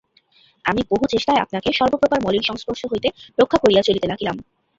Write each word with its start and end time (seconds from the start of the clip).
আমি 0.65 0.81
বহু 0.91 1.05
চেষ্টায় 1.13 1.41
আপনাকে 1.41 1.69
সর্বপ্রকার 1.79 2.19
মলিন 2.21 2.43
সংস্পর্শ 2.45 2.81
হইতে 2.91 3.07
রক্ষা 3.39 3.57
করিয়া 3.63 3.85
চলিতে 3.87 4.07
লাগিলাম। 4.09 4.35